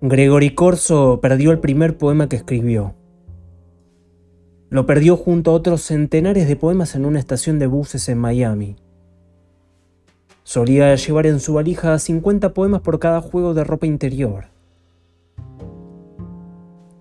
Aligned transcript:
Gregory 0.00 0.54
Corso 0.54 1.18
perdió 1.20 1.50
el 1.50 1.58
primer 1.58 1.98
poema 1.98 2.28
que 2.28 2.36
escribió. 2.36 2.94
Lo 4.70 4.86
perdió 4.86 5.16
junto 5.16 5.50
a 5.50 5.54
otros 5.54 5.82
centenares 5.82 6.46
de 6.46 6.54
poemas 6.54 6.94
en 6.94 7.04
una 7.04 7.18
estación 7.18 7.58
de 7.58 7.66
buses 7.66 8.08
en 8.08 8.18
Miami. 8.18 8.76
Solía 10.44 10.94
llevar 10.94 11.26
en 11.26 11.40
su 11.40 11.54
valija 11.54 11.98
50 11.98 12.54
poemas 12.54 12.80
por 12.80 13.00
cada 13.00 13.20
juego 13.20 13.54
de 13.54 13.64
ropa 13.64 13.86
interior. 13.86 14.44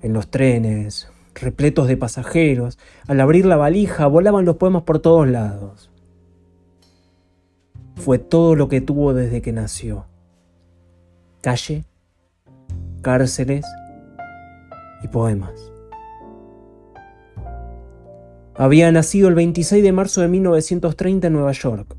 En 0.00 0.12
los 0.12 0.30
trenes, 0.30 1.08
repletos 1.34 1.88
de 1.88 1.96
pasajeros, 1.96 2.78
al 3.08 3.20
abrir 3.20 3.44
la 3.44 3.56
valija 3.56 4.06
volaban 4.06 4.44
los 4.44 4.54
poemas 4.56 4.84
por 4.84 5.00
todos 5.00 5.26
lados. 5.26 5.90
Fue 7.96 8.20
todo 8.20 8.54
lo 8.54 8.68
que 8.68 8.80
tuvo 8.80 9.14
desde 9.14 9.42
que 9.42 9.52
nació. 9.52 10.06
Calle, 11.40 11.84
cárceles 13.04 13.64
y 15.04 15.08
poemas. 15.08 15.52
Había 18.56 18.90
nacido 18.90 19.28
el 19.28 19.34
26 19.34 19.84
de 19.84 19.92
marzo 19.92 20.20
de 20.20 20.28
1930 20.28 21.28
en 21.28 21.32
Nueva 21.32 21.52
York. 21.52 21.96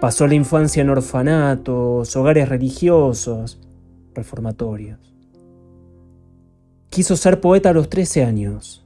Pasó 0.00 0.26
la 0.26 0.34
infancia 0.34 0.80
en 0.80 0.90
orfanatos, 0.90 2.16
hogares 2.16 2.48
religiosos, 2.48 3.60
reformatorios. 4.14 5.14
Quiso 6.88 7.16
ser 7.16 7.40
poeta 7.40 7.70
a 7.70 7.72
los 7.72 7.88
13 7.88 8.24
años. 8.24 8.82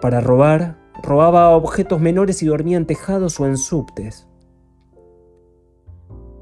Para 0.00 0.20
robar, 0.20 0.76
robaba 1.02 1.50
objetos 1.50 2.00
menores 2.00 2.42
y 2.42 2.46
dormía 2.46 2.76
en 2.76 2.86
tejados 2.86 3.40
o 3.40 3.46
en 3.46 3.56
subtes. 3.56 4.29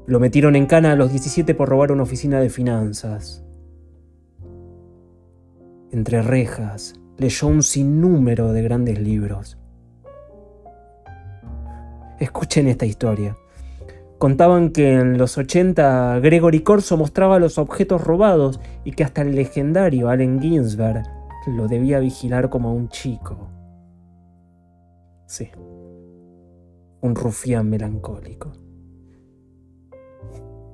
Lo 0.09 0.19
metieron 0.19 0.55
en 0.55 0.65
cana 0.65 0.93
a 0.93 0.95
los 0.95 1.11
17 1.11 1.53
por 1.53 1.69
robar 1.69 1.91
una 1.91 2.01
oficina 2.01 2.39
de 2.39 2.49
finanzas. 2.49 3.45
Entre 5.91 6.23
rejas, 6.23 6.99
leyó 7.19 7.45
un 7.45 7.61
sinnúmero 7.61 8.51
de 8.51 8.63
grandes 8.63 8.99
libros. 8.99 9.59
Escuchen 12.19 12.67
esta 12.67 12.87
historia. 12.87 13.37
Contaban 14.17 14.71
que 14.71 14.95
en 14.95 15.19
los 15.19 15.37
80 15.37 16.19
Gregory 16.21 16.61
Corso 16.61 16.97
mostraba 16.97 17.37
los 17.37 17.59
objetos 17.59 18.03
robados 18.03 18.59
y 18.83 18.93
que 18.93 19.03
hasta 19.03 19.21
el 19.21 19.35
legendario 19.35 20.09
Allen 20.09 20.41
Ginsberg 20.41 21.03
lo 21.45 21.67
debía 21.67 21.99
vigilar 21.99 22.49
como 22.49 22.69
a 22.69 22.73
un 22.73 22.89
chico. 22.89 23.51
Sí, 25.27 25.51
un 27.01 27.13
rufián 27.13 27.69
melancólico. 27.69 28.68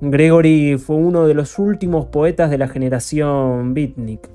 Gregory 0.00 0.76
fue 0.76 0.96
uno 0.96 1.26
de 1.26 1.32
los 1.32 1.58
últimos 1.58 2.06
poetas 2.06 2.50
de 2.50 2.58
la 2.58 2.68
generación 2.68 3.72
beatnik 3.72 4.28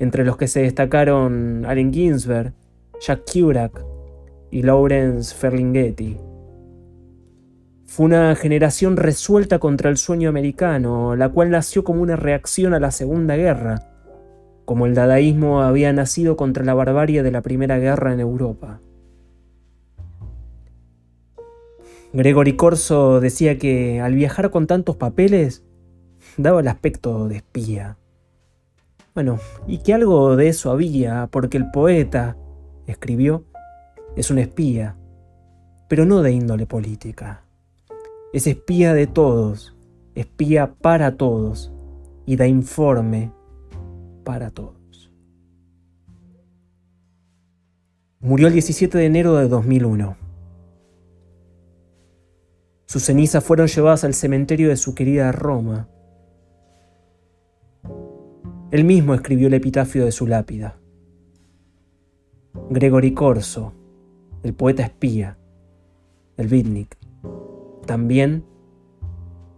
entre 0.00 0.24
los 0.24 0.36
que 0.36 0.48
se 0.48 0.62
destacaron 0.62 1.64
Allen 1.64 1.92
Ginsberg, 1.92 2.52
Jack 3.00 3.22
Kerouac 3.24 3.84
y 4.50 4.62
Lawrence 4.62 5.34
Ferlinghetti. 5.34 6.16
Fue 7.86 8.06
una 8.06 8.34
generación 8.34 8.96
resuelta 8.96 9.60
contra 9.60 9.90
el 9.90 9.96
sueño 9.96 10.28
americano, 10.28 11.14
la 11.14 11.28
cual 11.28 11.50
nació 11.50 11.84
como 11.84 12.02
una 12.02 12.16
reacción 12.16 12.74
a 12.74 12.80
la 12.80 12.90
Segunda 12.90 13.36
Guerra, 13.36 13.82
como 14.64 14.86
el 14.86 14.94
dadaísmo 14.94 15.62
había 15.62 15.92
nacido 15.92 16.36
contra 16.36 16.64
la 16.64 16.74
barbarie 16.74 17.22
de 17.22 17.30
la 17.30 17.42
Primera 17.42 17.78
Guerra 17.78 18.12
en 18.12 18.18
Europa. 18.20 18.80
Gregory 22.14 22.54
Corso 22.54 23.18
decía 23.18 23.58
que 23.58 24.00
al 24.00 24.14
viajar 24.14 24.52
con 24.52 24.68
tantos 24.68 24.94
papeles 24.94 25.64
daba 26.36 26.60
el 26.60 26.68
aspecto 26.68 27.26
de 27.26 27.38
espía. 27.38 27.98
Bueno, 29.16 29.40
y 29.66 29.78
que 29.78 29.94
algo 29.94 30.36
de 30.36 30.46
eso 30.46 30.70
había, 30.70 31.28
porque 31.32 31.56
el 31.56 31.72
poeta, 31.72 32.36
escribió, 32.86 33.42
es 34.14 34.30
un 34.30 34.38
espía, 34.38 34.96
pero 35.88 36.04
no 36.04 36.22
de 36.22 36.30
índole 36.30 36.66
política. 36.66 37.42
Es 38.32 38.46
espía 38.46 38.94
de 38.94 39.08
todos, 39.08 39.74
espía 40.14 40.72
para 40.72 41.16
todos 41.16 41.72
y 42.26 42.36
da 42.36 42.46
informe 42.46 43.32
para 44.22 44.50
todos. 44.50 45.10
Murió 48.20 48.46
el 48.46 48.52
17 48.52 48.98
de 48.98 49.06
enero 49.06 49.34
de 49.34 49.48
2001. 49.48 50.23
Sus 52.94 53.02
cenizas 53.02 53.42
fueron 53.42 53.66
llevadas 53.66 54.04
al 54.04 54.14
cementerio 54.14 54.68
de 54.68 54.76
su 54.76 54.94
querida 54.94 55.32
Roma, 55.32 55.88
él 58.70 58.84
mismo 58.84 59.14
escribió 59.14 59.48
el 59.48 59.54
epitafio 59.54 60.04
de 60.04 60.12
su 60.12 60.28
lápida. 60.28 60.78
Gregory 62.70 63.12
Corso, 63.12 63.72
el 64.44 64.54
poeta 64.54 64.84
espía, 64.84 65.36
el 66.36 66.46
beatnik, 66.46 66.96
también 67.84 68.44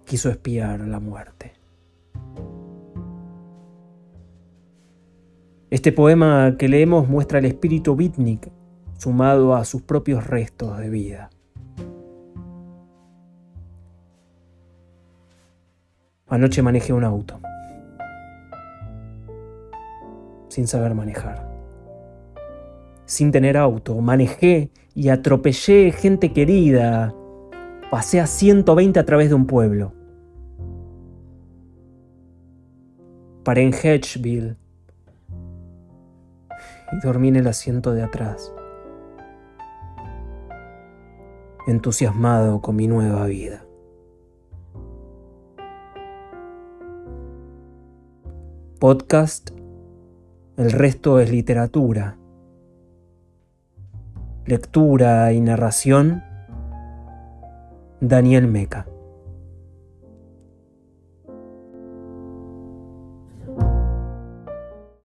quiso 0.07 0.31
espiar 0.31 0.81
la 0.81 0.99
muerte. 0.99 1.53
Este 5.69 5.93
poema 5.93 6.57
que 6.59 6.69
leemos 6.69 7.07
muestra 7.07 7.41
el 7.41 7.45
espíritu 7.45 7.97
beatnik 7.97 8.51
sumado 8.97 9.55
a 9.55 9.67
sus 9.67 9.83
propios 9.83 10.27
restos 10.27 10.79
de 10.79 10.89
vida. 10.89 11.29
Anoche 16.37 16.61
manejé 16.61 16.93
un 16.93 17.03
auto. 17.03 17.41
sin 20.49 20.67
saber 20.67 20.95
manejar. 20.95 21.47
Sin 23.07 23.31
tener 23.31 23.57
auto, 23.57 23.95
manejé 24.01 24.71
y 24.95 25.09
atropellé 25.09 25.93
gente 25.93 26.33
querida. 26.33 27.15
Pasé 27.91 28.21
a 28.21 28.27
120 28.27 28.99
a 28.99 29.05
través 29.05 29.29
de 29.29 29.35
un 29.35 29.47
pueblo. 29.47 29.93
Paré 33.43 33.63
en 33.63 33.73
Hedgeville 33.73 34.57
y 36.93 37.01
dormí 37.03 37.29
en 37.29 37.37
el 37.37 37.47
asiento 37.47 37.93
de 37.93 38.03
atrás, 38.03 38.53
entusiasmado 41.67 42.61
con 42.61 42.77
mi 42.77 42.89
nueva 42.89 43.25
vida. 43.27 43.67
Podcast 48.79 49.51
el 50.59 50.71
resto 50.71 51.19
es 51.19 51.31
literatura. 51.31 52.19
Lectura 54.45 55.33
y 55.33 55.41
narración, 55.41 56.23
Daniel 58.01 58.49
Meca. 58.49 58.87